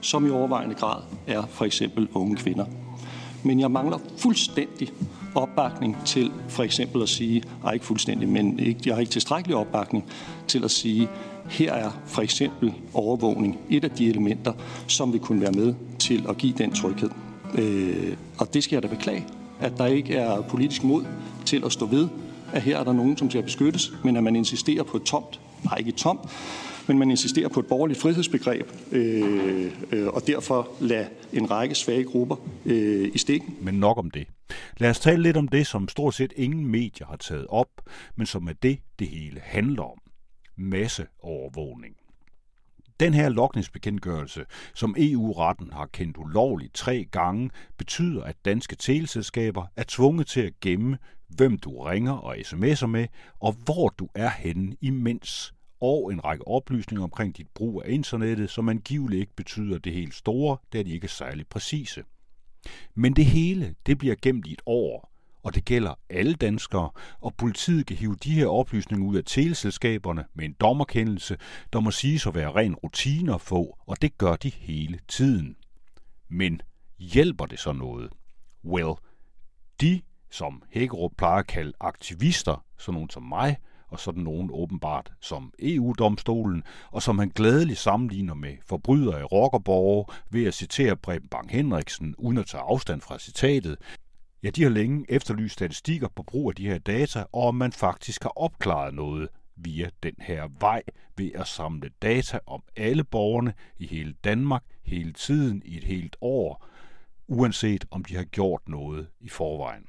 som 0.00 0.26
i 0.26 0.30
overvejende 0.30 0.74
grad 0.74 1.02
er 1.26 1.42
for 1.50 1.64
eksempel 1.64 2.08
unge 2.14 2.36
kvinder. 2.36 2.64
Men 3.42 3.60
jeg 3.60 3.70
mangler 3.70 3.98
fuldstændig 4.16 4.92
opbakning 5.34 5.96
til 6.04 6.32
for 6.48 6.62
eksempel 6.62 7.02
at 7.02 7.08
sige, 7.08 7.42
ej 7.64 7.72
ikke 7.72 7.84
fuldstændig, 7.84 8.28
men 8.28 8.58
ikke, 8.58 8.80
jeg 8.86 8.94
har 8.94 9.00
ikke 9.00 9.12
tilstrækkelig 9.12 9.56
opbakning 9.56 10.04
til 10.48 10.64
at 10.64 10.70
sige, 10.70 11.08
her 11.50 11.72
er 11.72 11.90
for 12.06 12.22
eksempel 12.22 12.72
overvågning 12.94 13.58
et 13.70 13.84
af 13.84 13.90
de 13.90 14.08
elementer, 14.08 14.52
som 14.86 15.12
vil 15.12 15.20
kunne 15.20 15.40
være 15.40 15.52
med 15.52 15.74
til 16.02 16.26
at 16.28 16.38
give 16.38 16.52
den 16.58 16.72
tryghed. 16.72 17.10
Øh, 17.58 18.16
og 18.38 18.54
det 18.54 18.64
skal 18.64 18.76
jeg 18.76 18.82
da 18.82 18.88
beklage, 18.88 19.26
at 19.60 19.78
der 19.78 19.86
ikke 19.86 20.14
er 20.14 20.40
politisk 20.40 20.84
mod 20.84 21.04
til 21.46 21.62
at 21.64 21.72
stå 21.72 21.86
ved, 21.86 22.08
at 22.52 22.62
her 22.62 22.78
er 22.78 22.84
der 22.84 22.92
nogen, 22.92 23.16
som 23.16 23.30
skal 23.30 23.42
beskyttes, 23.42 23.92
men 24.04 24.16
at 24.16 24.24
man 24.24 24.36
insisterer 24.36 24.82
på 24.82 24.96
et 24.96 25.02
tomt, 25.02 25.40
nej 25.64 25.76
ikke 25.78 25.88
et 25.88 25.94
tomt, 25.94 26.20
men 26.86 26.98
man 26.98 27.10
insisterer 27.10 27.48
på 27.48 27.60
et 27.60 27.66
borgerligt 27.66 28.00
frihedsbegreb, 28.00 28.72
øh, 28.92 29.72
øh, 29.92 30.06
og 30.08 30.26
derfor 30.26 30.68
lade 30.80 31.06
en 31.32 31.50
række 31.50 31.74
svage 31.74 32.04
grupper 32.04 32.36
øh, 32.64 33.10
i 33.14 33.18
stikken. 33.18 33.56
Men 33.60 33.74
nok 33.74 33.98
om 33.98 34.10
det. 34.10 34.26
Lad 34.78 34.90
os 34.90 35.00
tale 35.00 35.22
lidt 35.22 35.36
om 35.36 35.48
det, 35.48 35.66
som 35.66 35.88
stort 35.88 36.14
set 36.14 36.32
ingen 36.36 36.66
medier 36.66 37.06
har 37.06 37.16
taget 37.16 37.46
op, 37.48 37.68
men 38.16 38.26
som 38.26 38.46
er 38.46 38.52
det, 38.62 38.78
det 38.98 39.08
hele 39.08 39.40
handler 39.44 39.82
om. 39.82 39.98
Masseovervågning. 40.56 41.94
Den 43.00 43.14
her 43.14 43.28
lokningsbekendtgørelse, 43.28 44.44
som 44.74 44.94
EU-retten 44.98 45.72
har 45.72 45.86
kendt 45.86 46.16
ulovligt 46.16 46.74
tre 46.74 47.04
gange, 47.10 47.50
betyder, 47.78 48.24
at 48.24 48.36
danske 48.44 48.76
teleselskaber 48.76 49.66
er 49.76 49.84
tvunget 49.88 50.26
til 50.26 50.40
at 50.40 50.60
gemme, 50.60 50.98
hvem 51.28 51.58
du 51.58 51.82
ringer 51.82 52.12
og 52.12 52.36
sms'er 52.36 52.86
med, 52.86 53.06
og 53.40 53.52
hvor 53.64 53.88
du 53.88 54.08
er 54.14 54.30
henne 54.30 54.76
imens 54.80 55.54
og 55.80 56.12
en 56.12 56.24
række 56.24 56.48
oplysninger 56.48 57.04
omkring 57.04 57.36
dit 57.36 57.48
brug 57.54 57.82
af 57.84 57.90
internettet, 57.90 58.50
som 58.50 58.68
angiveligt 58.68 59.20
ikke 59.20 59.36
betyder 59.36 59.78
det 59.78 59.92
helt 59.92 60.14
store, 60.14 60.56
da 60.72 60.82
de 60.82 60.90
ikke 60.90 61.04
er 61.04 61.08
særlig 61.08 61.46
præcise. 61.46 62.04
Men 62.94 63.16
det 63.16 63.24
hele, 63.26 63.74
det 63.86 63.98
bliver 63.98 64.14
gemt 64.22 64.46
i 64.46 64.52
et 64.52 64.62
år, 64.66 65.11
og 65.42 65.54
det 65.54 65.64
gælder 65.64 65.94
alle 66.10 66.34
danskere, 66.34 66.90
og 67.20 67.34
politiet 67.34 67.86
kan 67.86 67.96
hive 67.96 68.16
de 68.24 68.34
her 68.34 68.46
oplysninger 68.46 69.06
ud 69.06 69.16
af 69.16 69.22
teleselskaberne 69.26 70.24
med 70.34 70.44
en 70.44 70.52
dommerkendelse, 70.52 71.36
der 71.72 71.80
må 71.80 71.90
siges 71.90 72.26
at 72.26 72.34
være 72.34 72.52
ren 72.52 72.74
rutine 72.74 73.34
at 73.34 73.40
få, 73.40 73.78
og 73.86 74.02
det 74.02 74.18
gør 74.18 74.36
de 74.36 74.48
hele 74.48 74.98
tiden. 75.08 75.56
Men 76.28 76.60
hjælper 76.98 77.46
det 77.46 77.58
så 77.58 77.72
noget? 77.72 78.12
Well, 78.64 78.94
de, 79.80 80.00
som 80.30 80.62
Hækkerup 80.70 81.12
plejer 81.18 81.38
at 81.38 81.46
kalde 81.46 81.72
aktivister, 81.80 82.64
sådan 82.78 82.94
nogen 82.94 83.10
som 83.10 83.22
mig, 83.22 83.56
og 83.88 84.00
sådan 84.00 84.22
nogen 84.22 84.50
åbenbart 84.52 85.12
som 85.20 85.52
EU-domstolen, 85.58 86.62
og 86.90 87.02
som 87.02 87.18
han 87.18 87.28
glædeligt 87.28 87.78
sammenligner 87.78 88.34
med 88.34 88.56
forbrydere 88.66 89.20
i 89.20 89.24
rockerborge 89.24 90.04
ved 90.30 90.44
at 90.46 90.54
citere 90.54 90.96
Preben 90.96 91.28
Bang 91.28 91.50
Henriksen 91.50 92.14
uden 92.18 92.38
at 92.38 92.46
tage 92.46 92.62
afstand 92.62 93.00
fra 93.00 93.18
citatet. 93.18 93.76
Ja, 94.44 94.50
de 94.50 94.62
har 94.62 94.70
længe 94.70 95.04
efterlyst 95.08 95.52
statistikker 95.52 96.08
på 96.08 96.22
brug 96.22 96.50
af 96.50 96.54
de 96.54 96.66
her 96.66 96.78
data, 96.78 97.24
og 97.32 97.42
om 97.42 97.54
man 97.54 97.72
faktisk 97.72 98.22
har 98.22 98.32
opklaret 98.36 98.94
noget 98.94 99.28
via 99.56 99.88
den 100.02 100.14
her 100.18 100.48
vej 100.60 100.82
ved 101.16 101.30
at 101.34 101.48
samle 101.48 101.90
data 102.02 102.38
om 102.46 102.62
alle 102.76 103.04
borgerne 103.04 103.54
i 103.78 103.86
hele 103.86 104.14
Danmark 104.24 104.62
hele 104.82 105.12
tiden 105.12 105.62
i 105.64 105.76
et 105.76 105.84
helt 105.84 106.16
år, 106.20 106.66
uanset 107.28 107.84
om 107.90 108.04
de 108.04 108.16
har 108.16 108.24
gjort 108.24 108.60
noget 108.68 109.06
i 109.20 109.28
forvejen. 109.28 109.84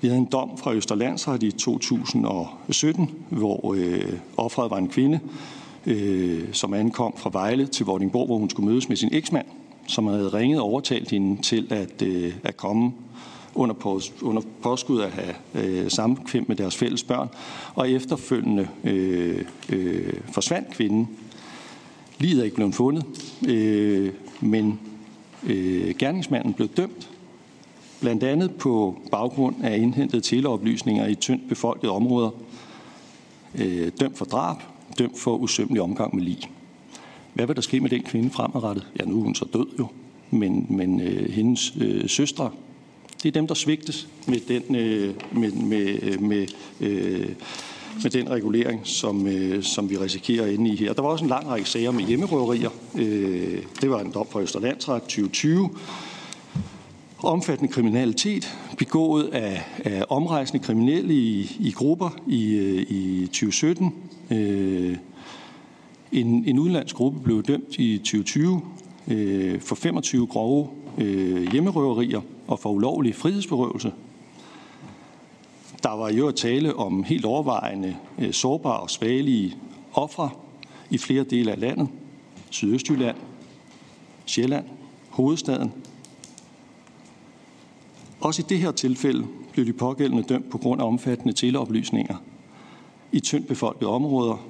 Vi 0.00 0.08
havde 0.08 0.18
en 0.18 0.28
dom 0.32 0.58
fra 0.58 0.72
Østerlandsret 0.72 1.42
i 1.42 1.50
2017, 1.50 3.24
hvor 3.30 3.74
øh, 3.74 4.18
offeret 4.36 4.70
var 4.70 4.78
en 4.78 4.88
kvinde, 4.88 5.20
øh, 5.86 6.52
som 6.52 6.74
ankom 6.74 7.16
fra 7.16 7.30
Vejle 7.32 7.66
til 7.66 7.86
Vordingborg, 7.86 8.26
hvor 8.26 8.38
hun 8.38 8.50
skulle 8.50 8.68
mødes 8.68 8.88
med 8.88 8.96
sin 8.96 9.08
eksmand, 9.12 9.46
som 9.86 10.06
havde 10.06 10.28
ringet 10.28 10.60
og 10.60 10.66
overtalt 10.66 11.10
hende 11.10 11.42
til 11.42 11.72
at, 11.72 12.02
øh, 12.02 12.34
at 12.44 12.56
komme 12.56 12.92
under, 13.54 13.74
pås, 13.74 14.12
under 14.22 14.42
påskud 14.62 15.00
at 15.00 15.10
have 15.10 15.34
øh, 15.54 15.90
sammenkvem 15.90 16.44
med 16.48 16.56
deres 16.56 16.76
fælles 16.76 17.04
børn, 17.04 17.28
og 17.74 17.90
efterfølgende 17.90 18.68
øh, 18.84 19.44
øh, 19.68 20.12
forsvandt 20.32 20.70
kvinden. 20.70 21.08
Livet 22.18 22.40
er 22.40 22.44
ikke 22.44 22.56
blevet 22.56 22.74
fundet, 22.74 23.04
øh, 23.48 24.12
men 24.40 24.80
øh, 25.46 25.94
gerningsmanden 25.98 26.52
blev 26.54 26.68
dømt 26.68 27.10
blandt 28.00 28.24
andet 28.24 28.54
på 28.54 28.96
baggrund 29.10 29.56
af 29.62 29.76
indhentede 29.76 30.22
teleoplysninger 30.22 31.06
i 31.06 31.14
tyndt 31.14 31.48
befolkede 31.48 31.92
områder, 31.92 32.30
øh, 33.54 33.92
dømt 34.00 34.18
for 34.18 34.24
drab, 34.24 34.56
dømt 34.98 35.18
for 35.18 35.36
usømmelig 35.36 35.82
omgang 35.82 36.14
med 36.14 36.24
lig. 36.24 36.50
Hvad 37.34 37.46
vil 37.46 37.56
der 37.56 37.62
ske 37.62 37.80
med 37.80 37.90
den 37.90 38.02
kvinde 38.02 38.30
fremadrettet? 38.30 38.86
Ja, 39.00 39.04
nu 39.04 39.18
er 39.18 39.22
hun 39.22 39.34
så 39.34 39.44
død 39.52 39.66
jo, 39.78 39.86
men, 40.30 40.66
men 40.68 41.00
øh, 41.00 41.30
hendes 41.30 41.74
øh, 41.80 42.08
søstre, 42.08 42.50
det 43.22 43.28
er 43.28 43.32
dem, 43.32 43.46
der 43.46 43.54
svigtes 43.54 44.08
med 44.26 44.40
den, 44.48 44.76
øh, 44.76 45.14
med, 45.32 45.52
med, 45.52 46.02
øh, 46.02 46.22
med, 46.22 46.46
øh, 46.80 47.28
med 48.02 48.10
den 48.10 48.30
regulering, 48.30 48.80
som, 48.84 49.26
øh, 49.26 49.62
som 49.62 49.90
vi 49.90 49.96
risikerer 49.96 50.46
inde 50.46 50.70
i 50.70 50.76
her. 50.76 50.92
Der 50.92 51.02
var 51.02 51.08
også 51.08 51.24
en 51.24 51.28
lang 51.28 51.48
række 51.48 51.68
sager 51.68 51.90
med 51.90 52.04
hjemmerøverier. 52.04 52.70
Øh, 52.94 53.62
det 53.80 53.90
var 53.90 54.00
en 54.00 54.10
dom 54.14 54.26
fra 54.30 54.40
Østerlandsret 54.40 55.02
2020, 55.02 55.70
omfattende 57.18 57.72
kriminalitet 57.72 58.58
begået 58.78 59.24
af, 59.24 59.62
af 59.84 60.04
omrejsende 60.08 60.64
kriminelle 60.64 61.14
i, 61.14 61.56
i 61.60 61.70
grupper 61.70 62.10
i, 62.26 62.54
øh, 62.54 62.86
i 62.88 63.26
2017. 63.26 63.94
Øh, 64.30 64.96
en, 66.12 66.44
en 66.46 66.58
udenlandsk 66.58 66.94
gruppe 66.94 67.20
blev 67.20 67.42
dømt 67.42 67.78
i 67.78 67.98
2020 67.98 68.62
øh, 69.08 69.60
for 69.60 69.74
25 69.74 70.26
grove 70.26 70.68
øh, 70.98 71.52
hjemmerøverier 71.52 72.20
og 72.48 72.58
for 72.58 72.70
ulovlig 72.70 73.14
frihedsberøvelse. 73.14 73.92
Der 75.82 75.90
var 75.90 76.10
jo 76.10 76.28
at 76.28 76.34
tale 76.34 76.76
om 76.76 77.02
helt 77.02 77.24
overvejende 77.24 77.96
øh, 78.18 78.32
sårbare 78.32 78.80
og 78.80 78.90
svagelige 78.90 79.56
ofre 79.92 80.30
i 80.90 80.98
flere 80.98 81.24
dele 81.24 81.52
af 81.52 81.60
landet. 81.60 81.88
Sydøstjylland, 82.50 83.16
Sjælland, 84.26 84.64
hovedstaden 85.10 85.72
også 88.22 88.42
i 88.42 88.46
det 88.48 88.58
her 88.58 88.70
tilfælde 88.70 89.26
blev 89.52 89.66
de 89.66 89.72
pågældende 89.72 90.22
dømt 90.22 90.50
på 90.50 90.58
grund 90.58 90.80
af 90.80 90.86
omfattende 90.86 91.32
teleoplysninger 91.32 92.16
i 93.12 93.20
tyndt 93.20 93.48
befolkede 93.48 93.90
områder, 93.90 94.46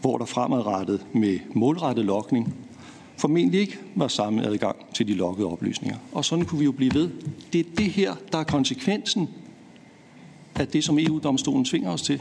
hvor 0.00 0.18
der 0.18 0.24
fremadrettet 0.24 1.06
med 1.12 1.38
målrettet 1.54 2.04
lokning 2.04 2.54
formentlig 3.22 3.60
ikke 3.60 3.78
var 3.94 4.08
samme 4.08 4.46
adgang 4.46 4.76
til 4.94 5.08
de 5.08 5.14
lokkede 5.14 5.48
oplysninger. 5.48 5.98
Og 6.12 6.24
sådan 6.24 6.44
kunne 6.44 6.58
vi 6.58 6.64
jo 6.64 6.72
blive 6.72 6.94
ved. 6.94 7.10
Det 7.52 7.60
er 7.60 7.70
det 7.76 7.90
her, 7.90 8.14
der 8.32 8.38
er 8.38 8.44
konsekvensen 8.44 9.28
af 10.54 10.68
det, 10.68 10.84
som 10.84 10.98
EU-domstolen 10.98 11.64
tvinger 11.64 11.90
os 11.90 12.02
til. 12.02 12.20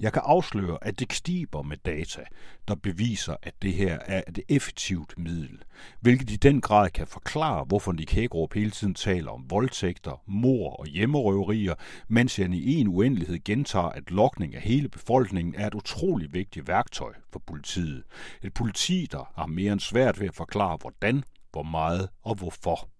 Jeg 0.00 0.12
kan 0.12 0.22
afsløre, 0.24 0.78
at 0.82 0.98
det 0.98 1.08
kstiber 1.08 1.62
med 1.62 1.76
data, 1.76 2.24
der 2.68 2.74
beviser, 2.74 3.36
at 3.42 3.54
det 3.62 3.72
her 3.72 3.98
er 4.06 4.22
et 4.28 4.40
effektivt 4.48 5.14
middel, 5.18 5.58
hvilket 6.00 6.30
i 6.30 6.36
den 6.36 6.60
grad 6.60 6.90
kan 6.90 7.06
forklare, 7.06 7.64
hvorfor 7.64 7.92
Nick 7.92 8.12
Hækkerup 8.12 8.54
hele 8.54 8.70
tiden 8.70 8.94
taler 8.94 9.30
om 9.30 9.50
voldtægter, 9.50 10.22
mor 10.26 10.76
og 10.76 10.86
hjemmerøverier, 10.86 11.74
mens 12.08 12.36
han 12.36 12.52
i 12.52 12.74
en 12.74 12.88
uendelighed 12.88 13.44
gentager, 13.44 13.88
at 13.88 14.10
lokning 14.10 14.54
af 14.54 14.60
hele 14.60 14.88
befolkningen 14.88 15.54
er 15.54 15.66
et 15.66 15.74
utrolig 15.74 16.32
vigtigt 16.32 16.68
værktøj 16.68 17.12
for 17.32 17.42
politiet. 17.46 18.02
Et 18.42 18.54
politi, 18.54 19.08
der 19.12 19.32
har 19.34 19.46
mere 19.46 19.72
end 19.72 19.80
svært 19.80 20.20
ved 20.20 20.28
at 20.28 20.34
forklare, 20.34 20.78
hvordan, 20.80 21.24
hvor 21.52 21.62
meget 21.62 22.08
og 22.22 22.34
hvorfor. 22.34 22.93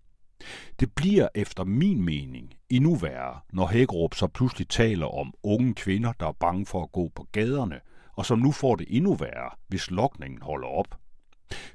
Det 0.81 0.93
bliver 0.93 1.29
efter 1.35 1.65
min 1.65 2.05
mening 2.05 2.55
endnu 2.71 2.95
værre, 2.95 3.41
når 3.53 3.67
Hækkerup 3.67 4.15
så 4.15 4.27
pludselig 4.27 4.69
taler 4.69 5.07
om 5.07 5.35
unge 5.43 5.75
kvinder, 5.75 6.13
der 6.21 6.27
er 6.27 6.33
bange 6.33 6.67
for 6.67 6.83
at 6.83 6.93
gå 6.93 7.11
på 7.15 7.27
gaderne, 7.33 7.81
og 8.13 8.27
som 8.27 8.39
nu 8.39 8.53
får 8.53 8.77
det 8.77 8.87
endnu 8.91 9.15
værre, 9.15 9.51
hvis 9.69 9.91
lokningen 9.91 10.43
holder 10.43 10.69
op. 10.69 10.99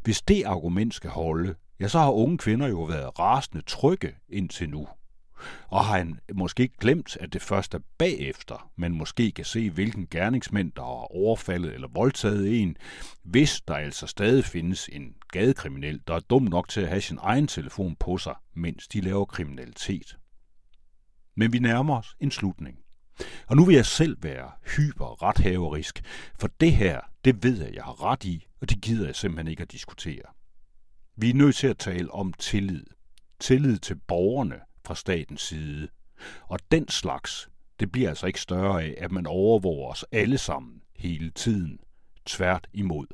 Hvis 0.04 0.22
det 0.22 0.44
argument 0.44 0.94
skal 0.94 1.10
holde, 1.10 1.56
ja, 1.80 1.88
så 1.88 2.00
har 2.00 2.12
unge 2.12 2.38
kvinder 2.38 2.68
jo 2.68 2.84
været 2.84 3.20
rasende 3.20 3.62
trygge 3.62 4.16
indtil 4.30 4.70
nu. 4.70 4.88
Og 5.68 5.86
har 5.86 5.98
han 5.98 6.20
måske 6.34 6.64
ikke 6.64 6.78
glemt, 6.80 7.18
at 7.20 7.34
det 7.34 7.42
først 7.42 7.74
er 7.74 7.80
bagefter, 7.98 8.72
man 8.76 8.92
måske 8.92 9.32
kan 9.32 9.46
se, 9.46 9.70
hvilken 9.70 10.08
gerningsmænd, 10.12 10.72
der 10.72 10.82
har 10.82 11.16
overfaldet 11.16 11.74
eller 11.74 11.88
voldtaget 11.88 12.62
en, 12.62 12.78
hvis 13.24 13.62
der 13.68 13.74
altså 13.74 14.08
stadig 14.08 14.46
findes 14.46 14.90
en 14.92 15.16
gadekriminel, 15.32 16.02
der 16.08 16.16
er 16.16 16.20
dum 16.20 16.44
nok 16.44 16.70
til 16.70 16.82
at 16.82 16.88
have 16.90 17.02
sin 17.02 17.20
egen 17.22 17.48
telefon 17.48 17.96
på 17.96 18.18
sig, 18.18 18.36
mens 18.54 18.88
de 18.88 19.02
laver 19.02 19.26
kriminalitet. 19.26 20.18
Men 21.36 21.54
vi 21.54 21.60
nærmer 21.60 21.98
os 21.98 22.16
en 22.20 22.32
slutning. 22.32 22.78
Og 23.48 23.56
nu 23.56 23.66
vil 23.66 23.76
jeg 23.76 23.86
selv 23.86 24.24
være 24.24 24.52
hyper 24.76 25.24
rethaverisk, 25.24 26.02
for 26.40 26.50
det 26.60 26.72
her, 26.72 27.02
det 27.26 27.44
ved 27.44 27.64
jeg, 27.64 27.74
jeg 27.74 27.84
har 27.84 28.04
ret 28.04 28.24
i, 28.24 28.48
og 28.62 28.70
det 28.70 28.82
gider 28.82 29.06
jeg 29.06 29.16
simpelthen 29.16 29.48
ikke 29.48 29.62
at 29.62 29.72
diskutere. 29.72 30.24
Vi 31.16 31.30
er 31.30 31.34
nødt 31.34 31.56
til 31.56 31.68
at 31.68 31.78
tale 31.78 32.12
om 32.12 32.34
tillid. 32.34 32.86
Tillid 33.40 33.78
til 33.78 33.96
borgerne, 33.96 34.60
fra 34.90 34.96
statens 34.96 35.42
side. 35.42 35.88
Og 36.48 36.60
den 36.72 36.88
slags, 36.88 37.50
det 37.80 37.92
bliver 37.92 38.10
altså 38.10 38.28
ikke 38.28 38.42
større 38.42 38.84
af, 38.84 38.96
at 38.98 39.12
man 39.12 39.28
overvåger 39.28 39.88
os 39.88 40.06
alle 40.12 40.38
sammen 40.38 40.82
hele 40.96 41.30
tiden. 41.30 41.80
Tvært 42.26 42.68
imod. 42.74 43.06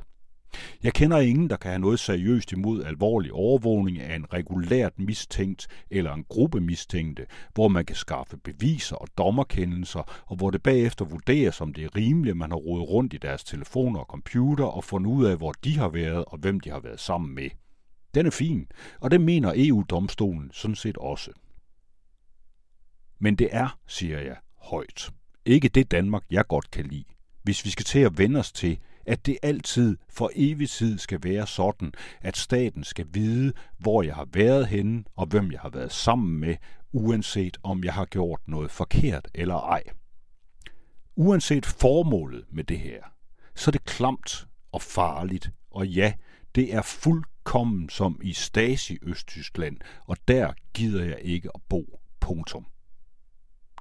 Jeg 0.83 0.93
kender 0.93 1.19
ingen, 1.19 1.49
der 1.49 1.57
kan 1.57 1.71
have 1.71 1.79
noget 1.79 1.99
seriøst 1.99 2.51
imod 2.51 2.83
alvorlig 2.83 3.33
overvågning 3.33 3.99
af 3.99 4.15
en 4.15 4.33
regulært 4.33 4.99
mistænkt 4.99 5.67
eller 5.89 6.13
en 6.13 6.23
gruppe 6.29 6.61
mistænkte, 6.61 7.25
hvor 7.53 7.67
man 7.67 7.85
kan 7.85 7.95
skaffe 7.95 8.37
beviser 8.37 8.95
og 8.95 9.07
dommerkendelser, 9.17 10.23
og 10.25 10.35
hvor 10.35 10.51
det 10.51 10.63
bagefter 10.63 11.05
vurderes, 11.05 11.61
om 11.61 11.73
det 11.73 11.83
er 11.83 11.95
rimeligt, 11.95 12.31
at 12.31 12.37
man 12.37 12.51
har 12.51 12.57
rodet 12.57 12.89
rundt 12.89 13.13
i 13.13 13.17
deres 13.17 13.43
telefoner 13.43 13.99
og 13.99 14.05
computer 14.05 14.65
og 14.65 14.83
fundet 14.83 15.09
ud 15.11 15.25
af, 15.25 15.37
hvor 15.37 15.53
de 15.63 15.77
har 15.77 15.89
været 15.89 16.25
og 16.25 16.37
hvem 16.37 16.59
de 16.59 16.69
har 16.69 16.79
været 16.79 16.99
sammen 16.99 17.35
med. 17.35 17.49
Den 18.13 18.25
er 18.25 18.31
fin, 18.31 18.67
og 18.99 19.11
det 19.11 19.21
mener 19.21 19.53
EU-domstolen 19.55 20.51
sådan 20.53 20.75
set 20.75 20.97
også. 20.97 21.31
Men 23.25 23.35
det 23.35 23.49
er, 23.51 23.79
siger 23.87 24.19
jeg, 24.19 24.35
højt. 24.57 25.11
Ikke 25.45 25.69
det 25.69 25.91
Danmark, 25.91 26.23
jeg 26.31 26.47
godt 26.47 26.71
kan 26.71 26.85
lide. 26.85 27.03
Hvis 27.43 27.65
vi 27.65 27.69
skal 27.69 27.85
til 27.85 27.99
at 27.99 28.17
vende 28.17 28.39
os 28.39 28.51
til, 28.51 28.79
at 29.05 29.25
det 29.25 29.37
altid 29.43 29.97
for 30.09 30.31
evig 30.35 30.69
tid 30.69 30.97
skal 30.97 31.19
være 31.23 31.47
sådan, 31.47 31.93
at 32.21 32.37
staten 32.37 32.83
skal 32.83 33.07
vide, 33.13 33.53
hvor 33.77 34.03
jeg 34.03 34.15
har 34.15 34.27
været 34.33 34.67
henne 34.67 35.03
og 35.15 35.25
hvem 35.25 35.51
jeg 35.51 35.59
har 35.59 35.69
været 35.69 35.91
sammen 35.91 36.39
med, 36.39 36.55
uanset 36.91 37.57
om 37.63 37.83
jeg 37.83 37.93
har 37.93 38.05
gjort 38.05 38.39
noget 38.47 38.71
forkert 38.71 39.27
eller 39.33 39.55
ej. 39.55 39.83
Uanset 41.15 41.65
formålet 41.65 42.45
med 42.49 42.63
det 42.63 42.79
her, 42.79 43.03
så 43.55 43.69
er 43.69 43.71
det 43.71 43.85
klamt 43.85 44.47
og 44.71 44.81
farligt, 44.81 45.51
og 45.71 45.87
ja, 45.87 46.13
det 46.55 46.73
er 46.73 46.81
fuldkommen 46.81 47.89
som 47.89 48.19
i 48.23 48.33
Stasi-Østtyskland, 48.33 49.77
og 50.05 50.17
der 50.27 50.53
gider 50.73 51.03
jeg 51.03 51.19
ikke 51.21 51.49
at 51.55 51.61
bo. 51.69 51.99
Punktum. 52.19 52.65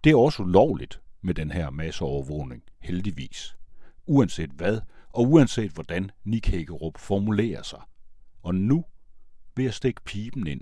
Det 0.04 0.12
er 0.12 0.16
også 0.16 0.42
ulovligt 0.42 1.00
med 1.23 1.34
den 1.34 1.50
her 1.50 1.70
masseovervågning, 1.70 2.62
heldigvis. 2.80 3.56
Uanset 4.06 4.50
hvad, 4.50 4.80
og 5.08 5.23
uanset 5.30 5.70
hvordan 5.70 6.11
Nick 6.25 6.46
Hækkerup 6.46 6.99
formulerer 6.99 7.62
sig. 7.62 7.80
Og 8.42 8.54
nu 8.54 8.84
vil 9.56 9.64
jeg 9.64 9.75
stikke 9.75 10.02
pipen 10.04 10.46
ind. 10.46 10.61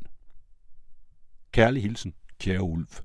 Kærlig 1.53 1.83
hilsen, 1.83 2.15
kære 2.39 2.63
Ulf. 2.63 3.01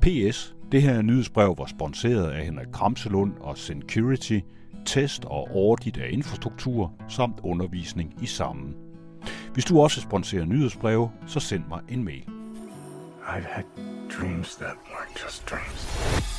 PS. 0.00 0.57
Det 0.72 0.82
her 0.82 1.02
nyhedsbrev 1.02 1.54
var 1.58 1.66
sponsoreret 1.66 2.30
af 2.30 2.44
Henrik 2.44 2.68
Kramselund 2.72 3.32
og 3.40 3.58
Security, 3.58 4.40
test 4.86 5.24
og 5.24 5.48
audit 5.50 5.96
af 5.96 6.08
infrastruktur 6.12 6.92
samt 7.08 7.40
undervisning 7.42 8.14
i 8.22 8.26
sammen. 8.26 8.74
Hvis 9.52 9.64
du 9.64 9.80
også 9.80 10.00
sponsorer 10.00 10.44
nyhedsbreve, 10.44 11.10
så 11.26 11.40
send 11.40 11.64
mig 11.68 11.80
en 11.88 12.04
mail. 12.04 12.24
I've 13.26 13.54
had 13.54 13.64
dreams 14.10 14.56
that 14.56 14.74
weren't 14.90 15.24
just 15.24 15.50
dreams. 15.50 16.37